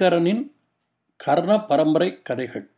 [0.00, 0.50] ஐங்கரனின்
[1.16, 2.70] கர்ண பரம்பரை கதைகள்.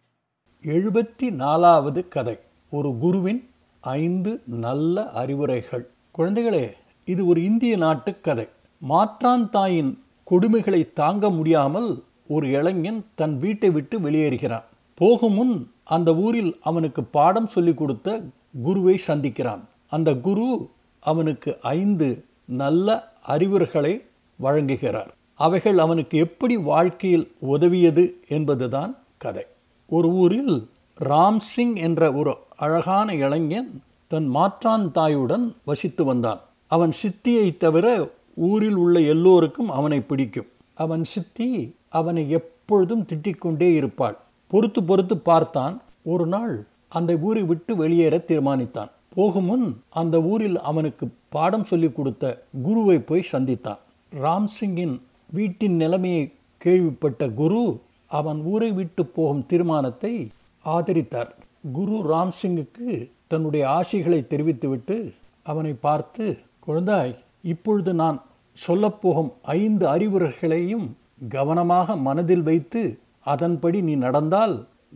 [0.62, 2.38] எழுபத்தி நாலாவது கதை.
[2.70, 3.48] ஒரு குருவின்
[3.80, 5.90] ஐந்து நல்ல அறிவுரைகள்.
[6.18, 6.72] குழந்தைகளே
[7.04, 8.48] இது ஒரு இந்திய நாட்டு கதை.
[8.78, 14.64] மாற்றான் தாயின் கொடுமைகளை தாங்க முடியாமல் ஒரு இளைஞன் தன் வீட்டை விட்டு வெளியேறுகிறான்.
[14.94, 18.22] போகும் முன் அந்த ஊரில் அவனுக்கு பாடம் சொல்லிக் கொடுத்த
[18.62, 19.60] குருவை சந்திக்கிறான்.
[19.88, 20.68] அந்த குரு
[21.00, 24.04] அவனுக்கு ஐந்து நல்ல அறிவுரைகளை
[24.42, 25.08] வழங்குகிறார்.
[25.42, 29.46] அவைகள் அவனுக்கு எப்படி வாழ்க்கையில் உதவியது என்பதுதான் கதை.
[29.86, 30.68] ஒரு ஊரில்
[31.00, 36.40] ராம்சிங் என்ற ஒரு அழகான இளைஞன் தன் மாற்றான் தாயுடன் வசித்து வந்தான்.
[36.66, 40.46] அவன் சித்தியை தவிர ஊரில் உள்ள எல்லோருக்கும் அவனை பிடிக்கும்.
[40.74, 44.16] அவன் சித்தி அவனை எப்பொழுதும் திட்டிக்கொண்டே இருப்பாள்.
[44.48, 45.80] பொறுத்து பொறுத்து பார்த்தான்.
[46.02, 48.90] ஒரு நாள் அந்த ஊரை விட்டு வெளியேற தீர்மானித்தான்.
[49.14, 53.78] போகும் முன் அந்த ஊரில் அவனுக்கு பாடம் சொல்லிக் கொடுத்த குருவை போய் சந்தித்தான்.
[54.22, 54.98] ராம்சிங்கின்
[55.32, 56.24] வீட்டின் நிலைமையை
[56.58, 57.62] கேள்விப்பட்ட குரு
[58.10, 60.30] அவன் ஊரை விட்டு போகும் தீர்மானத்தை
[60.64, 61.30] ஆதரித்தார்.
[61.72, 62.88] குரு ராம்சிங்குக்கு
[63.26, 64.96] தன்னுடைய ஆசைகளை தெரிவித்துவிட்டு
[65.42, 68.18] அவனை பார்த்து குழந்தாய் இப்பொழுது நான்
[68.56, 70.86] சொல்லப்போகும் ஐந்து அறிவுரைகளையும்
[71.28, 72.82] கவனமாக மனதில் வைத்து
[73.24, 74.54] அதன்படி நீ நடந்தால்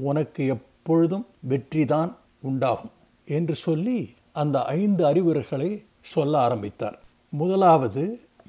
[0.08, 2.12] உனக்கு எப்பொழுதும் வெற்றிதான்
[2.42, 2.94] உண்டாகும்
[3.28, 3.98] என்று சொல்லி
[4.32, 6.98] அந்த ஐந்து அறிவுரைகளை சொல்ல ஆரம்பித்தார்.
[7.32, 8.02] முதலாவது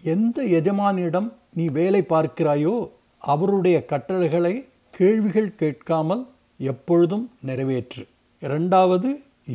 [0.04, 2.74] எந்த எஜமானிடம் நீ வேலை பார்க்கிறாயோ
[3.22, 4.54] அவருடைய கட்டளைகளை
[4.98, 6.24] கேள்விகள் கேட்காமல்
[6.60, 8.04] எப்பொழுதும் நிறைவேற்று.
[8.42, 9.10] இரண்டாவது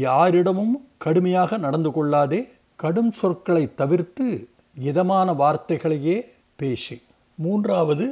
[0.06, 2.40] யாரிடமும் கடுமையாக நடந்து கொள்ளாதே
[2.76, 4.26] கடும் சொற்களை தவிர்த்து
[4.88, 6.16] இதமான வார்த்தைகளையே
[6.56, 6.96] பேசி.
[7.38, 8.06] மூன்றாவது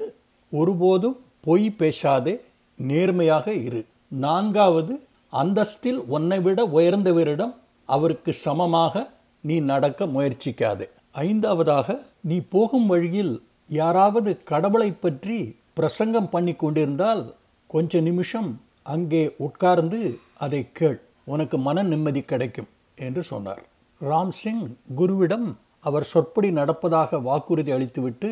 [0.53, 2.35] ஒருபோதும் பொய் பேசாதே
[2.79, 3.83] நேர்மையாக இரு.
[4.27, 4.95] நான்காவது
[5.33, 7.55] அந்தஸ்தில் உன்னை விட உயர்ந்தவரிடம்
[7.89, 8.95] அவருக்கு சமமாக
[9.41, 10.87] நீ நடக்க முயற்சிக்காதே.
[11.27, 11.89] ஐந்தாவதாக
[12.21, 13.35] நீ போகும் வழியில்
[13.79, 15.39] யாராவது கடவுளை பற்றி
[15.79, 17.23] பிரசங்கம் பண்ணி கொண்டிருந்தால்
[17.71, 18.49] கொஞ்ச நிமிஷம்
[18.93, 20.01] அங்கே உட்கார்ந்து
[20.45, 20.99] அதை கேள்.
[21.33, 22.71] உனக்கு மன நிம்மதி கிடைக்கும்
[23.07, 23.63] என்று சொன்னார்.
[24.01, 24.65] ராம்சிங்
[24.99, 25.49] குருவிடம்
[25.87, 28.31] அவர் சொற்படி நடப்பதாக வாக்குறுதி அளித்துவிட்டு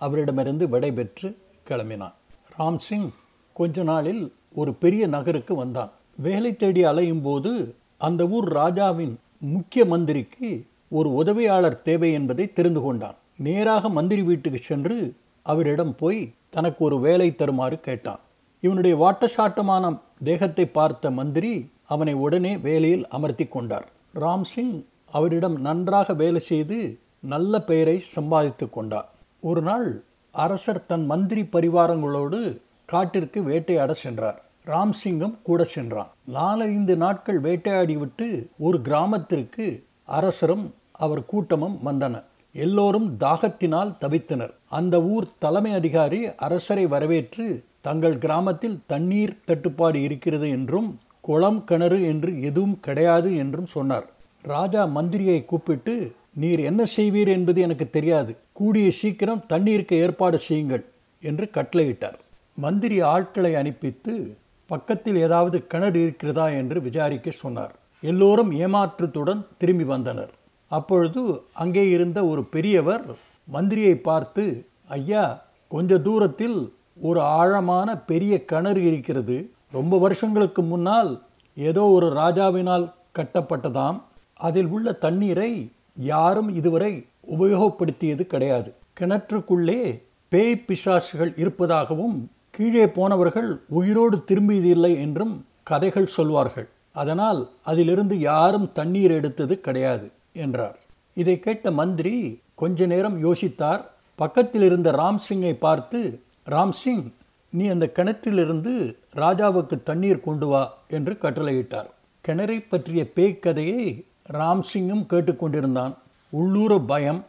[0.00, 1.28] அவரிடமிருந்து விடைபெற்று
[1.68, 2.16] கிளம்பினான்
[2.58, 3.08] ராம்சிங்
[3.56, 4.24] கொஞ்ச நாளில்
[4.60, 5.92] ஒரு பெரிய நகருக்கு வந்தான்.
[6.26, 7.52] வேலை தேடி அலையும் போது
[8.06, 9.14] அந்த ஊர் ராஜாவின்
[9.54, 10.50] முக்கிய மந்திரிக்கு
[10.98, 13.18] ஒரு உதவியாளர் தேவை என்பதை தெரிந்து கொண்டான்.
[13.38, 18.20] நேராக மந்திரி வீட்டுக்கு சென்று அவரிடம் போய் தனக்கு ஒரு வேலை தருமாறு கேட்டான்.
[18.60, 23.86] இவனுடைய வாட்டசாட்டமான தேகத்தை பார்த்த மந்திரி அவனை உடனே வேலையில் அமர்த்தி கொண்டார்.
[24.14, 29.08] ராம்சிங் அவரிடம் நன்றாக வேலை செய்து நல்ல பெயரை சம்பாதித்து கொண்டார்.
[29.40, 34.42] ஒரு நாள் அரசர் தன் மந்திரி பரிவாரங்களோடு காட்டிற்கு வேட்டையாட சென்றார்.
[34.66, 36.10] ராம்சிங்கும் கூட சென்றான்.
[36.34, 42.22] நாலஞ்சு நாட்கள் வேட்டையாடிவிட்டு ஒரு கிராமத்திற்கு அரசரும் அவர் கூட்டமும் வந்தன
[42.52, 44.54] எல்லோரும் தாகத்தினால் தவித்தனர்.
[44.68, 52.42] அந்த ஊர் தலைமை அதிகாரி அரசரை வரவேற்று தங்கள் கிராமத்தில் தண்ணீர் தட்டுப்பாடு இருக்கிறது என்றும் குளம் கிணறு என்று
[52.42, 54.06] எதுவும் கிடையாது என்றும் சொன்னார்.
[54.42, 58.36] ராஜா மந்திரியை கூப்பிட்டு நீர் என்ன செய்வீர் என்பது எனக்கு தெரியாது.
[58.52, 60.84] கூடிய சீக்கிரம் தண்ணீருக்கு ஏற்பாடு செய்யுங்கள்
[61.20, 62.18] என்று கட்டளையிட்டார்.
[62.54, 64.36] மந்திரி ஆட்களை அனுப்பித்து
[64.66, 66.48] பக்கத்தில் ஏதாவது கிணறு இருக்கிறதா?
[66.48, 67.74] என்று விசாரிக்க சொன்னார்.
[68.00, 70.30] எல்லோரும் ஏமாற்றத்துடன் திரும்பி வந்தனர்.
[70.70, 73.04] அப்பொழுது அங்கே இருந்த ஒரு பெரியவர்
[73.52, 74.44] மந்திரியை பார்த்து
[74.96, 75.24] ஐயா
[75.68, 76.58] கொஞ்ச தூரத்தில்
[77.08, 79.36] ஒரு ஆழமான பெரிய கிணறு இருக்கிறது.
[79.70, 81.10] ரொம்ப வருஷங்களுக்கு முன்னால்
[81.56, 82.86] ஏதோ ஒரு ராஜாவினால்
[83.18, 83.98] கட்டப்பட்டதாம்.
[84.34, 85.50] அதில் உள்ள தண்ணீரை
[85.94, 86.92] யாரும் இதுவரை
[87.36, 88.70] உபயோகப்படுத்தியது கிடையாது.
[89.00, 89.80] கிணற்றுக்குள்ளே
[90.32, 92.16] பேய் பிசாசுகள் இருப்பதாகவும்
[92.50, 96.68] கீழே போனவர்கள் உயிரோடு திரும்பியதில்லை என்றும் கதைகள் சொல்வார்கள்.
[96.92, 100.06] அதனால் அதிலிருந்து யாரும் தண்ணீர் எடுத்தது கிடையாது.
[100.46, 100.78] என்றார்.
[101.16, 102.14] இதை கேட்ட மந்திரி
[102.54, 103.82] கொஞ்ச நேரம் யோசித்தார்.
[104.18, 106.00] பக்கத்தில் இருந்த ராம்சிங்கை பார்த்து
[106.50, 107.04] ராம்சிங்
[107.52, 108.72] நீ அந்த கிணற்றிலிருந்து
[109.16, 111.88] ராஜாவுக்கு தண்ணீர் கொண்டு வா என்று கட்டளையிட்டார்.
[112.24, 113.84] கிணறை பற்றிய பேய்க்கதையை
[114.38, 115.94] ராம்சிங்கும் கேட்டுக்கொண்டிருந்தான்
[116.32, 117.20] உள்ளூர பயம்.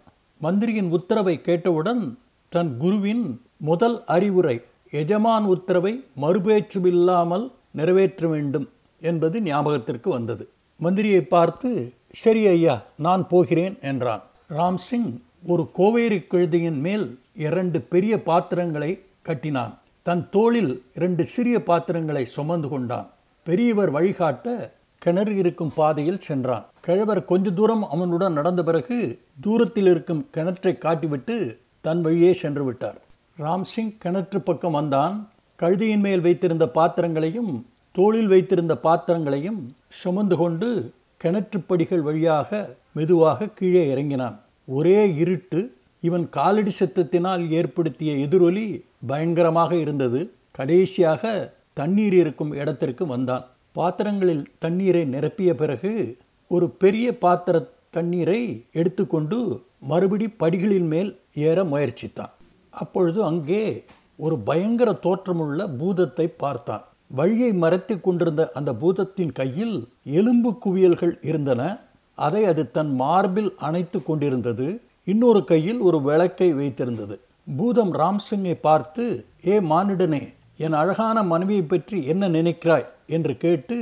[0.42, 2.04] மந்திரியின் உத்தரவை கேட்டவுடன்
[2.52, 3.24] தன் குருவின்
[3.70, 4.58] முதல் அறிவுரை
[4.92, 8.68] எஜமான் உத்தரவை மறுபேச்சுமில்லாமல் நிறைவேற்ற வேண்டும்
[9.02, 10.44] என்பது ஞாபகத்திற்கு வந்தது.
[10.80, 11.70] மந்திரியை பார்த்து
[12.14, 14.22] சரி ஐயா நான் போகிறேன் என்றான்.
[14.50, 15.18] ராம்சிங்
[15.48, 19.78] ஒரு கோவேரி கழுதையின் மேல் இரண்டு பெரிய பாத்திரங்களை கட்டினான்.
[20.02, 23.10] தன் தோளில் இரண்டு சிறிய பாத்திரங்களை சுமந்து கொண்டான்.
[23.44, 26.66] பெரியவர் வழிகாட்ட கிணறு இருக்கும் பாதையில் சென்றான்.
[26.82, 32.98] கிழவர் கொஞ்ச தூரம் அவனுடன் நடந்த பிறகு தூரத்தில் இருக்கும் கிணற்றை காட்டிவிட்டு தன் வழியே சென்று விட்டார்.
[33.40, 35.28] ராம்சிங் கிணற்று பக்கம் வந்தான்.
[35.56, 40.94] கழுதியின் மேல் வைத்திருந்த பாத்திரங்களையும் தோளில் வைத்திருந்த பாத்திரங்களையும் சுமந்து கொண்டு
[41.24, 42.50] கிணற்றுப்படிகள் வழியாக
[42.94, 44.38] மெதுவாக கீழே இறங்கினான்.
[44.68, 45.60] ஒரே இருட்டு
[46.08, 48.66] இவன் காலடி சத்தத்தினால் ஏற்படுத்திய எதிரொலி
[49.08, 50.20] பயங்கரமாக இருந்தது.
[50.52, 53.46] கடைசியாக தண்ணீர் இருக்கும் இடத்திற்கு வந்தான்.
[53.72, 55.92] பாத்திரங்களில் தண்ணீரை நிரப்பிய பிறகு
[56.48, 57.58] ஒரு பெரிய பாத்திர
[57.92, 58.40] தண்ணீரை
[58.72, 59.38] எடுத்துக்கொண்டு
[59.80, 62.34] மறுபடி படிகளின் மேல் ஏற முயற்சித்தான்.
[62.70, 63.64] அப்பொழுது அங்கே
[64.18, 66.84] ஒரு பயங்கர தோற்றமுள்ள பூதத்தை பார்த்தான்.
[67.12, 71.62] வழியை மறைத்து கொண்டிருந்த அந்த பூதத்தின் கையில் எலும்பு குவியல்கள் இருந்தன.
[72.18, 74.68] அதை அது தன் மார்பில் அணைத்து கொண்டிருந்தது.
[75.04, 77.16] இன்னொரு கையில் ஒரு விளக்கை வைத்திருந்தது.
[77.58, 79.06] பூதம் ராம்சிங்கை பார்த்து
[79.48, 80.24] ஏ மானிடனே
[80.58, 82.88] என் அழகான மனைவியை பற்றி என்ன நினைக்கிறாய்?
[83.08, 83.78] என்று கேட்டு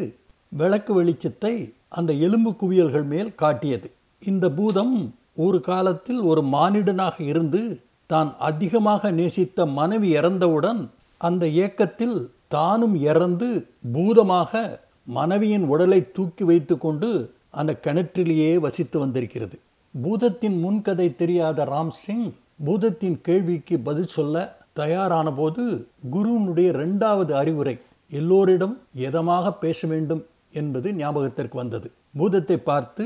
[0.51, 1.53] விளக்கு வெளிச்சத்தை
[1.89, 3.87] அந்த எலும்பு குவியல்கள் மேல் காட்டியது.
[4.21, 4.95] இந்த பூதம்
[5.35, 7.61] ஒரு காலத்தில் ஒரு மானிடனாக இருந்து
[8.09, 10.81] தான் அதிகமாக நேசித்த மனைவி இறந்தவுடன்
[11.21, 13.47] அந்த ஏக்கத்தில் தானும் இறந்து
[13.93, 14.61] பூதமாக
[15.07, 17.09] மனைவியின் உடலை தூக்கி வைத்து கொண்டு
[17.49, 19.55] அந்த கிணற்றிலேயே வசித்து வந்திருக்கிறது.
[19.93, 22.27] பூதத்தின் முன்கதை தெரியாத ராம்சிங்
[22.65, 24.35] பூதத்தின் கேள்விக்கு பதில் சொல்ல
[24.73, 25.63] தயாரான போது
[26.09, 27.75] குருவினுடைய இரண்டாவது அறிவுரை
[28.11, 28.75] எல்லோரிடம்
[29.07, 31.91] எதமாக பேச வேண்டும் என்பது ஞாபகத்திற்கு வந்தது.
[32.17, 33.05] பூதத்தை பார்த்து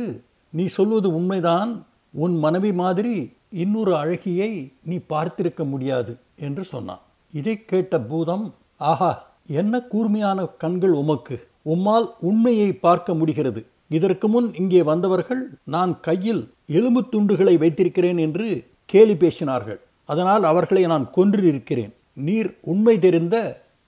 [0.54, 1.72] நீ சொல்வது உண்மைதான்.
[2.14, 3.16] உன் மனைவி மாதிரி
[3.50, 4.52] இன்னொரு அழகியை
[4.84, 7.04] நீ பார்த்திருக்க முடியாது என்று சொன்னான்.
[7.34, 8.46] இதை கேட்ட பூதம்
[8.78, 9.12] ஆஹா
[9.60, 11.36] என்ன கூர்மையான கண்கள் உமக்கு?
[11.66, 13.62] உம்மால் உண்மையை பார்க்க முடிகிறது.
[13.98, 15.42] இதற்கு முன் இங்கே வந்தவர்கள்
[15.76, 16.42] நான் கையில்
[16.78, 18.48] எலும்பு துண்டுகளை வைத்திருக்கிறேன் என்று
[18.92, 19.80] கேலி பேசினார்கள்.
[20.10, 21.94] அதனால் அவர்களை நான் கொன்றிருக்கிறேன்.
[22.28, 23.36] நீர் உண்மை தெரிந்த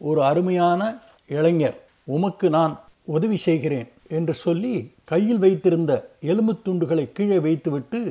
[0.10, 0.82] ஒரு அருமையான
[1.28, 1.78] இளைஞர்
[2.16, 2.74] உமக்கு நான்
[3.06, 3.88] உதவி செய்கிறேன்
[4.18, 4.74] என்று சொல்லி
[5.12, 5.92] கையில் வைத்திருந்த
[6.32, 8.02] எலும்பு துண்டுகளை கீழே வைத்துவிட்டு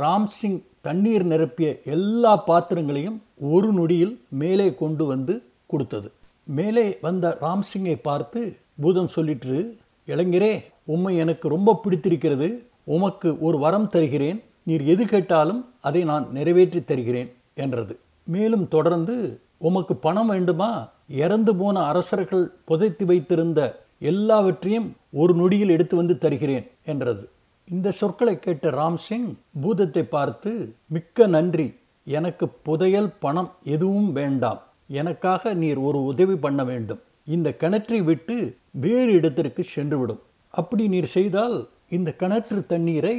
[0.00, 3.18] ராம்சிங் தண்ணீர் நிரப்பிய எல்லா பாத்திரங்களையும்
[3.52, 5.34] ஒரு நொடியில் மேலே கொண்டு வந்து
[5.66, 6.08] கொடுத்தது.
[6.46, 9.58] மேலே வந்த ராம்சிங்கை பார்த்து பூதம் சொல்லிற்று
[10.06, 12.48] இளைஞரே உம்மை எனக்கு ரொம்ப பிடித்திருக்கிறது.
[12.84, 14.42] உமக்கு ஒரு வரம் தருகிறேன்.
[14.62, 17.98] நீர் எது கேட்டாலும் அதை நான் நிறைவேற்றி தருகிறேன் என்றது.
[18.24, 20.88] மேலும் தொடர்ந்து உமக்கு பணம் வேண்டுமா?
[21.08, 23.60] இறந்து போன அரசர்கள் புதைத்து வைத்திருந்த
[23.98, 27.28] எல்லாவற்றையும் ஒரு நொடியில் எடுத்து வந்து தருகிறேன் என்றது.
[27.68, 29.28] இந்த சொற்களை கேட்ட ராம்சிங்
[29.60, 31.74] பூதத்தை பார்த்து மிக்க நன்றி.
[32.04, 34.62] எனக்கு புதையல் பணம் எதுவும் வேண்டாம்.
[34.90, 37.00] எனக்காக நீர் ஒரு உதவி பண்ண வேண்டும்.
[37.34, 38.36] இந்த கிணற்றை விட்டு
[38.84, 40.22] வேறு இடத்திற்கு சென்றுவிடும்.
[40.54, 41.56] அப்படி நீர் செய்தால்
[41.96, 43.16] இந்த கிணற்று தண்ணீரை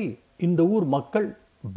[0.48, 1.28] இந்த ஊர் மக்கள்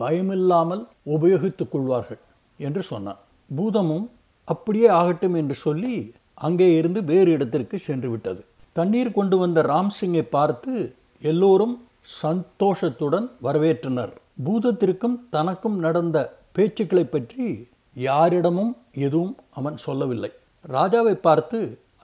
[0.01, 0.83] பயமில்லாமல்
[1.15, 2.21] உபயோகித்துக் கொள்வார்கள்
[2.59, 3.21] என்று சொன்னான்.
[3.59, 4.07] பூதமும்
[4.49, 5.95] அப்படியே ஆகட்டும் என்று சொல்லி
[6.47, 8.43] அங்கே இருந்து வேறு இடத்திற்கு சென்று விட்டது
[8.77, 10.73] தண்ணீர் கொண்டு வந்த ராம்சிங்கை பார்த்து
[11.23, 11.75] எல்லோரும்
[12.23, 14.13] சந்தோஷத்துடன் வரவேற்றனர்.
[14.45, 16.19] பூதத்திற்கும் தனக்கும் நடந்த
[16.57, 17.47] பேச்சுக்களை பற்றி
[18.07, 18.73] யாரிடமும்
[19.07, 20.31] எதுவும் அவன் சொல்லவில்லை.
[20.65, 21.59] ராஜாவை பார்த்து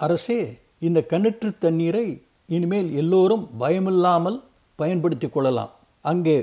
[0.04, 0.40] அரசே
[0.86, 2.06] இந்த கிணற்று தண்ணீரை
[2.48, 4.38] இனிமேல் எல்லோரும் பயமில்லாமல்
[4.78, 5.72] பயன்படுத்தி கொள்ளலாம்.
[6.04, 6.36] அங்கே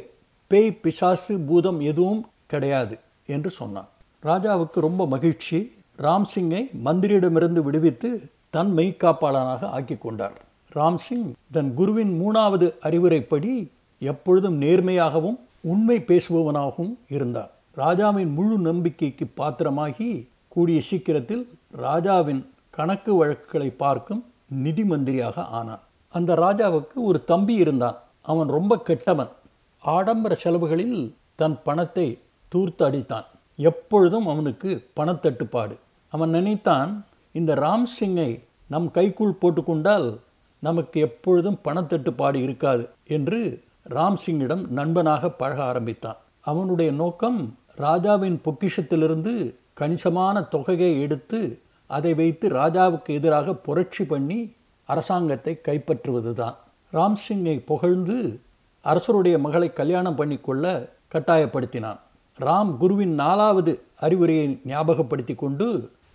[0.51, 2.95] பேய் பிசாசு பூதம் எதுவும் கிடையாது
[3.29, 3.89] என்று சொன்னான்.
[4.23, 5.59] ராஜாவுக்கு ரொம்ப மகிழ்ச்சி.
[6.00, 8.09] ராம்சிங்கை மந்திரியிடமிருந்து விடுவித்து
[8.55, 10.38] தன் மெய்காப்பாளனாக ஆக்கி கொண்டார்
[10.71, 13.51] ராம்சிங் தன் குருவின் மூணாவது அறிவுரைப்படி
[14.01, 24.25] எப்பொழுதும் நேர்மையாகவும் உண்மை பேசுபவனாகவும் இருந்தார் ராஜாவின் முழு நம்பிக்கைக்கு பாத்திரமாகி கூடிய சீக்கிரத்தில் ராஜாவின் கணக்கு வழக்குகளை பார்க்கும்
[24.48, 25.80] நிதி மந்திரியாக ஆனான்.
[26.10, 27.98] அந்த ராஜாவுக்கு ஒரு தம்பி இருந்தான்.
[28.22, 29.27] அவன் ரொம்ப கெட்டவன்.
[29.80, 33.25] ஆடம்பர செலவுகளில் தன் பணத்தை தூர்த்து அடித்தான்.
[33.56, 35.75] எப்பொழுதும் அவனுக்கு பணத்தட்டுப்பாடு.
[36.10, 40.20] அவன் நினைத்தான் இந்த ராம்சிங்கை நம் கைக்குள் போட்டுக்கொண்டால்
[40.60, 46.18] நமக்கு எப்பொழுதும் பணத்தட்டுப்பாடு இருக்காது என்று ராம்சிங்கிடம் நண்பனாக பழக ஆரம்பித்தான்.
[46.42, 51.39] அவனுடைய நோக்கம் ராஜாவின் பொக்கிஷத்திலிருந்து கணிசமான தொகையை எடுத்து
[51.88, 54.53] அதை வைத்து ராஜாவுக்கு எதிராக புரட்சி பண்ணி
[54.86, 56.56] அரசாங்கத்தை கைப்பற்றுவதுதான்.
[56.94, 58.39] ராம்சிங்கை புகழ்ந்து
[58.82, 62.00] அரசருடைய மகளை கல்யாணம் பண்ணிக்கொள்ள கட்டாயப்படுத்தினான்.
[62.39, 65.68] ராம் குருவின் நாலாவது அறிவுரையை ஞாபகப்படுத்தி கொண்டு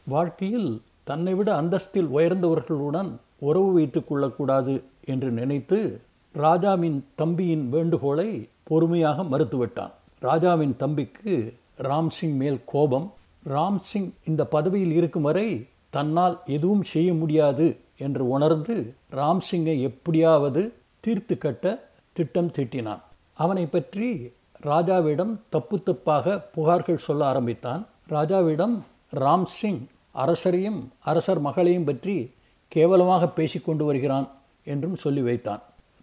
[0.07, 6.01] வாழ்க்கையில் தன்னை விட அந்தஸ்தில் உயர்ந்தவர்களுடன் உறவு வைத்துக் கொள்ளக்கூடாது என்று நினைத்து
[6.33, 9.95] ராஜாவின் தம்பியின் வேண்டுகோளை பொறுமையாக மறுத்துவிட்டான்.
[10.23, 11.35] ராஜாவின் தம்பிக்கு
[11.89, 13.09] ராம்சிங் மேல் கோபம்.
[13.47, 15.49] ராம்சிங் இந்த பதவியில் இருக்கும் வரை
[15.91, 18.77] தன்னால் எதுவும் செய்ய முடியாது என்று உணர்ந்து
[19.15, 20.63] ராம்சிங்கை எப்படியாவது
[21.05, 21.65] தீர்த்து கட்ட
[22.17, 23.03] திட்டம் தீட்டினான்.
[23.35, 24.09] அவனை பற்றி
[24.65, 27.83] ராஜாவிடம் தப்பு தப்பாக புகார்கள் சொல்ல ஆரம்பித்தான்.
[28.09, 28.77] ராஜாவிடம்
[29.17, 29.81] ராம்சிங்
[30.15, 32.17] அரசரையும் அரசர் மகளையும் பற்றி
[32.73, 34.29] கேவலமாக பேசிக்கொண்டு வருகிறான்
[34.65, 35.63] என்றும் சொல்லி வைத்தான்.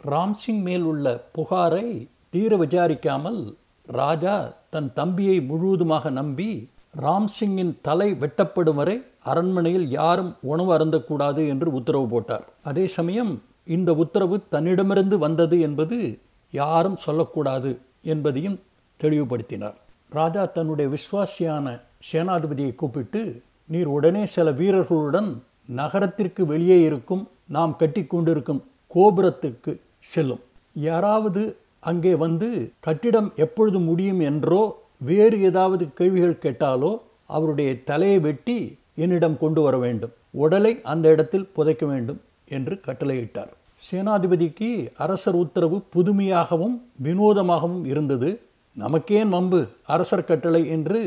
[0.10, 1.06] ராம்சிங் மேல் உள்ள
[1.38, 1.86] புகாரை
[2.30, 3.42] தீர விசாரிக்காமல்
[3.88, 6.70] ராஜா தன் தம்பியை முழுவதுமாக நம்பி
[7.02, 12.46] ராம்சிங்கின் தலை வெட்டப்படும் வரை அரண்மனையில் யாரும் உணவு அருந்தக்கூடாது என்று உத்தரவு போட்டார்.
[12.64, 16.20] அதே சமயம் இந்த உத்தரவு தன்னிடமிருந்து வந்தது என்பது
[16.52, 18.60] யாரும் சொல்லக்கூடாது என்பதையும்
[19.04, 19.76] தெளிவுபடுத்தினார்.
[20.10, 28.64] ராஜா தன்னுடைய விசுவாசியான சேனாதிபதியை கூப்பிட்டு நீர் உடனே சில வீரர்களுடன் நகரத்திற்கு வெளியே இருக்கும் நாம் கட்டி கொண்டிருக்கும்
[28.96, 30.42] கோபுரத்துக்கு செல்லும்.
[30.74, 32.48] யாராவது அங்கே வந்து
[32.86, 34.62] கட்டிடம் எப்பொழுது முடியும் என்றோ
[35.10, 36.92] வேறு ஏதாவது கேள்விகள் கேட்டாலோ
[37.36, 38.58] அவருடைய தலையை வெட்டி
[39.04, 40.14] என்னிடம் கொண்டு வர வேண்டும்.
[40.44, 42.20] உடலை அந்த இடத்தில் புதைக்க வேண்டும்
[42.58, 43.52] என்று கட்டளையிட்டார்.
[43.88, 44.70] சேனாதிபதிக்கு
[45.06, 46.76] அரசர் உத்தரவு புதுமையாகவும்
[47.06, 48.30] வினோதமாகவும் இருந்தது.
[48.78, 49.60] நமக்கேன் வம்பு
[49.94, 51.00] அரசர் கட்டளை என்று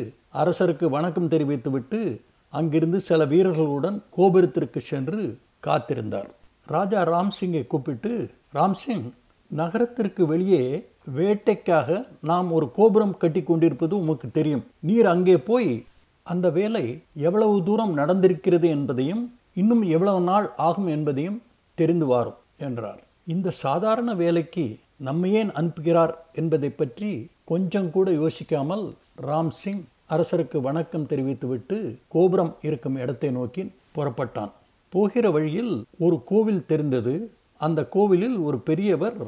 [0.43, 2.01] அரசருக்கு வணக்கம் தெரிவித்துவிட்டு
[2.53, 5.23] அங்கிருந்து சில வீரர்களுடன் கோபுரத்திற்கு சென்று
[5.67, 6.29] காத்திருந்தார்.
[6.67, 8.13] ராஜா ராம்சிங்கை கூப்பிட்டு
[8.59, 9.07] ராம்சிங்
[9.51, 10.63] நகரத்திற்கு வெளியே
[11.17, 14.65] வேட்டைக்காக நாம் ஒரு கோபுரம் கட்டி கொண்டிருப்பது உமக்கு தெரியும்.
[14.81, 15.71] நீர் அங்கே போய்
[16.27, 16.85] அந்த வேலை
[17.27, 19.23] எவ்வளவு தூரம் நடந்திருக்கிறது என்பதையும்
[19.55, 21.39] இன்னும் எவ்வளவு நாள் ஆகும் என்பதையும்
[21.75, 23.01] தெரிந்து வாரும் என்றார்.
[23.27, 24.65] இந்த சாதாரண வேலைக்கு
[25.09, 27.11] நம்ம ஏன் அனுப்புகிறார் என்பதை பற்றி
[27.45, 28.85] கொஞ்சம் கூட யோசிக்காமல்
[29.29, 31.79] ராம்சிங் அரசருக்கு வணக்கம் தெரிவித்துவிட்டு
[32.09, 33.63] கோபுரம் இருக்கும் இடத்தை நோக்கி
[33.97, 34.53] புறப்பட்டான்.
[34.93, 37.15] போகிற வழியில் ஒரு கோவில் தெரிந்தது.
[37.61, 39.19] அந்த கோவிலில் ஒரு பெரியவர்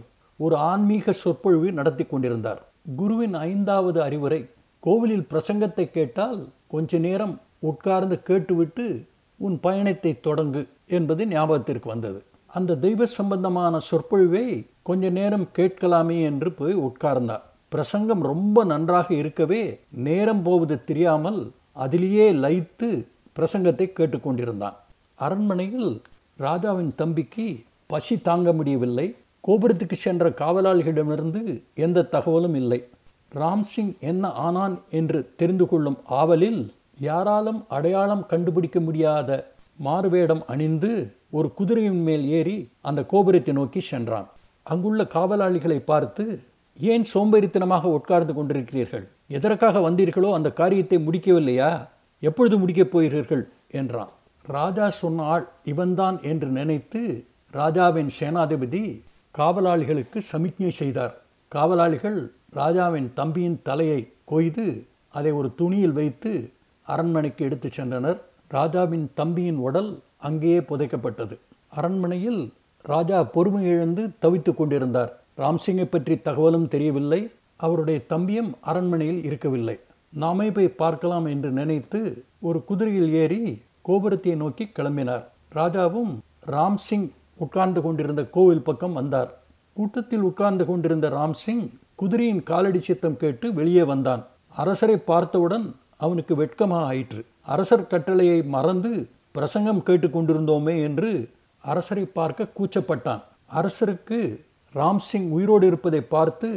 [0.45, 2.61] ஒரு ஆன்மீக சொற்பொழிவு நடத்தி கொண்டிருந்தார்.
[2.97, 4.41] குருவின் ஐந்தாவது அறிவுரை
[4.83, 7.35] கோவிலில் பிரசங்கத்தை கேட்டால் கொஞ்ச நேரம்
[7.71, 8.87] உட்கார்ந்து கேட்டுவிட்டு
[9.41, 10.63] உன் பயணத்தை தொடங்கு
[10.97, 12.21] என்பது ஞாபகத்திற்கு வந்தது.
[12.57, 14.45] அந்த தெய்வ சம்பந்தமான சொற்பொழிவை
[14.83, 17.45] கொஞ்ச நேரம் கேட்கலாமே என்று போய் உட்கார்ந்தார்.
[17.73, 19.63] பிரசங்கம் ரொம்ப நன்றாக இருக்கவே
[20.09, 21.41] நேரம் போவது தெரியாமல்
[21.73, 22.89] அதிலேயே லயித்து
[23.37, 24.77] பிரசங்கத்தை கேட்டுக்கொண்டிருந்தான்.
[25.19, 25.91] அரண்மனையில்
[26.37, 27.47] ராஜாவின் தம்பிக்கு
[27.87, 29.07] பசி தாங்க முடியவில்லை.
[29.45, 31.43] கோபுரத்துக்கு சென்ற காவலாளிகளிடமிருந்து
[31.85, 32.81] எந்த தகவலும் இல்லை.
[33.35, 36.61] ராம்சிங் என்ன ஆனான் என்று தெரிந்து கொள்ளும் ஆவலில்
[37.01, 39.39] யாராலும் அடையாளம் கண்டுபிடிக்க முடியாத
[39.79, 40.91] மாறுவேடம் அணிந்து
[41.31, 44.29] ஒரு குதிரையின் மேல் ஏறி அந்த கோபுரத்தை நோக்கி சென்றான்.
[44.63, 46.25] அங்குள்ள காவலாளிகளை பார்த்து
[46.79, 49.07] ஏன் சோம்பேறித்தனமாக உட்கார்ந்து கொண்டிருக்கிறீர்கள்?
[49.29, 51.71] எதற்காக வந்தீர்களோ அந்த காரியத்தை முடிக்கவில்லையா?
[52.23, 53.45] எப்பொழுது முடிக்கப் போகிறீர்கள்?
[53.71, 54.13] என்றான்.
[54.45, 57.01] ராஜா சொன்னாள் இவன்தான் என்று நினைத்து
[57.51, 58.83] ராஜாவின் சேனாதிபதி
[59.39, 61.15] காவலாளிகளுக்கு சமிக்ஞை செய்தார்.
[61.49, 66.51] காவலாளிகள் ராஜாவின் தம்பியின் தலையை கொய்து அதை ஒரு துணியில் வைத்து
[66.87, 68.19] அரண்மனைக்கு எடுத்துச் சென்றனர்.
[68.49, 71.37] ராஜாவின் தம்பியின் உடல் அங்கேயே புதைக்கப்பட்டது.
[71.69, 75.13] அரண்மனையில் ராஜா பொறுமை இழந்து தவித்து கொண்டிருந்தார்.
[75.39, 77.31] ராம்சிங்கை பற்றி தகவலும் தெரியவில்லை.
[77.57, 79.79] அவருடைய தம்பியும் அரண்மனையில் இருக்கவில்லை.
[80.13, 85.25] நாமே போய் பார்க்கலாம் என்று நினைத்து ஒரு குதிரையில் ஏறி கோபுரத்தை நோக்கி கிளம்பினார்.
[85.55, 86.13] ராஜாவும்
[86.47, 87.09] ராம்சிங்
[87.45, 89.31] உட்கார்ந்து கொண்டிருந்த கோவில் பக்கம் வந்தார்.
[89.77, 91.65] கூட்டத்தில் உட்கார்ந்து கொண்டிருந்த ராம்சிங்
[92.01, 94.23] குதிரையின் காலடி சித்தம் கேட்டு வெளியே வந்தான்.
[94.63, 95.67] அரசரை பார்த்தவுடன்
[96.05, 97.23] அவனுக்கு வெட்கமாக ஆயிற்று.
[97.55, 98.93] அரசர் கட்டளையை மறந்து
[99.33, 101.11] பிரசங்கம் கேட்டுக்கொண்டிருந்தோமே என்று
[101.65, 103.23] அரசரை பார்க்க கூச்சப்பட்டான்.
[103.59, 104.19] அரசருக்கு
[104.75, 106.49] ராம்சிங் உயிரோடு இருப்பதை பார்த்து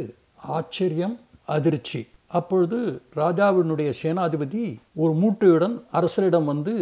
[0.56, 1.16] ஆச்சரியம்
[1.56, 2.00] அதிர்ச்சி.
[2.38, 2.78] அப்பொழுது
[3.16, 4.64] ராஜாவினுடைய சேனாதிபதி
[5.02, 6.74] ஒரு மூட்டையுடன் அரசரிடம் வந்து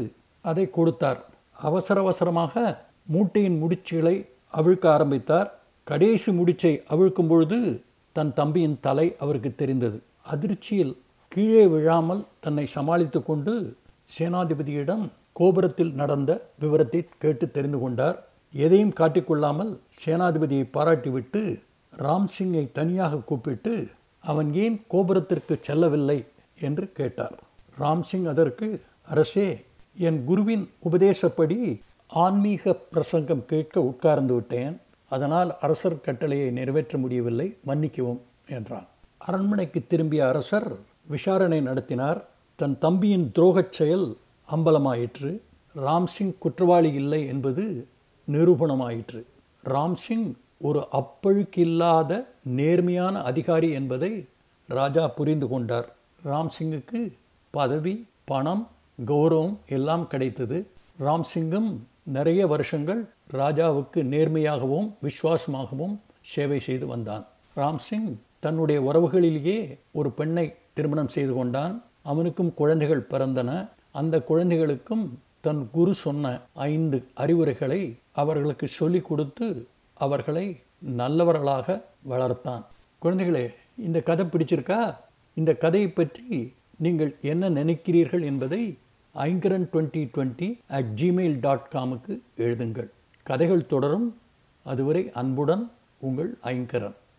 [0.44, 1.20] அதை கொடுத்தார்.
[1.68, 2.54] அவசர அவசரமாக
[3.06, 5.58] மூட்டையின் முடிச்சுகளை அவிழ்க்க ஆரம்பித்தார்.
[5.84, 7.82] கடைசி முடிச்சை அவிழ்க்கும் பொழுது
[8.12, 10.02] தன் தம்பியின் தலை அவருக்கு தெரிந்தது.
[10.22, 10.96] அதிர்ச்சியில்
[11.28, 13.76] கீழே விழாமல் தன்னை சமாளித்து கொண்டு
[14.18, 18.24] சேனாதிபதியிடம் கோபுரத்தில் நடந்த விவரத்தை கேட்டு தெரிந்து கொண்டார்.
[18.52, 21.60] எதையும் காட்டிக்கொள்ளாமல் சேனாதிபதியை பாராட்டிவிட்டு
[21.98, 23.88] ராம்சிங்கை தனியாக கூப்பிட்டு
[24.20, 26.24] அவன் ஏன் கோபுரத்திற்கு செல்லவில்லை?
[26.60, 27.38] என்று கேட்டார்.
[27.78, 29.64] ராம்சிங் அதற்கு அரசே
[29.98, 31.80] என் குருவின் உபதேசப்படி
[32.12, 34.80] ஆன்மீக பிரசங்கம் கேட்க உட்கார்ந்து விட்டேன்.
[35.08, 37.56] அதனால் அரசர் கட்டளையை நிறைவேற்ற முடியவில்லை.
[37.64, 38.86] மன்னிக்கவும் என்றான்.
[39.18, 40.76] அரண்மனைக்கு திரும்பிய அரசர்
[41.06, 42.28] விசாரணை நடத்தினார்.
[42.54, 44.16] தன் தம்பியின் துரோகச் செயல்
[44.56, 45.40] அம்பலமாயிற்று.
[45.76, 47.86] ராம்சிங் குற்றவாளி இல்லை என்பது
[48.32, 49.22] நிரூபணமாயிற்று.
[49.64, 54.26] ராம்சிங் ஒரு அப்பழுக்கில்லாத நேர்மையான அதிகாரி என்பதை
[54.68, 55.94] ராஜா புரிந்து கொண்டார்.
[56.24, 57.12] ராம்சிங்குக்கு
[57.50, 58.68] பதவி பணம்
[59.06, 60.66] கௌரவம் எல்லாம் கிடைத்தது.
[61.00, 67.26] ராம்சிங்கும் நிறைய வருஷங்கள் ராஜாவுக்கு நேர்மையாகவும் விசுவாசமாகவும் சேவை செய்து வந்தான்.
[67.56, 71.82] ராம்சிங் தன்னுடைய உறவுகளிலேயே ஒரு பெண்ணை திருமணம் செய்து கொண்டான்.
[72.02, 73.68] அவனுக்கும் குழந்தைகள் பிறந்தன.
[73.92, 82.64] அந்த குழந்தைகளுக்கும் தன் குரு சொன்ன ஐந்து அறிவுரைகளை அவர்களுக்கு சொல்லிக் கொடுத்து அவர்களை நல்லவர்களாக வளர்த்தான்.
[83.02, 84.96] குழந்தைகளே இந்த கதை பிடிச்சிருக்கா?
[85.34, 88.78] இந்த கதையை பற்றி நீங்கள் என்ன நினைக்கிறீர்கள் என்பதை
[89.16, 92.90] Aingaran twenty twenty at Gmail dot காமுக்கு எழுதுங்கள்.
[93.22, 94.18] கதைகள் தொடரும்.
[94.62, 96.94] அதுவரை அன்புடன் உங்கள் ஐங்கரன்.